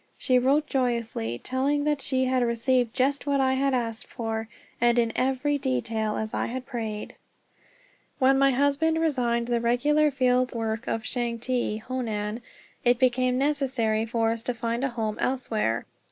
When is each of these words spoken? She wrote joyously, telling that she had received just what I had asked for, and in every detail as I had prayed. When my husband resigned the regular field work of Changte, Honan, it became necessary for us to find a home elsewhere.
She 0.17 0.39
wrote 0.39 0.65
joyously, 0.65 1.37
telling 1.43 1.83
that 1.83 2.01
she 2.01 2.25
had 2.25 2.41
received 2.41 2.95
just 2.95 3.27
what 3.27 3.39
I 3.39 3.53
had 3.53 3.75
asked 3.75 4.07
for, 4.07 4.47
and 4.81 4.97
in 4.97 5.11
every 5.15 5.59
detail 5.59 6.15
as 6.15 6.33
I 6.33 6.47
had 6.47 6.65
prayed. 6.65 7.13
When 8.17 8.39
my 8.39 8.49
husband 8.49 8.97
resigned 8.97 9.45
the 9.47 9.61
regular 9.61 10.09
field 10.09 10.55
work 10.55 10.87
of 10.87 11.03
Changte, 11.03 11.81
Honan, 11.83 12.41
it 12.83 12.97
became 12.97 13.37
necessary 13.37 14.07
for 14.07 14.31
us 14.31 14.41
to 14.41 14.55
find 14.55 14.83
a 14.83 14.89
home 14.89 15.19
elsewhere. 15.19 15.85